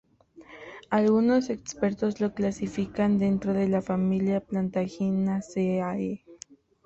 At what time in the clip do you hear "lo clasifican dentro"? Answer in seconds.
2.21-3.53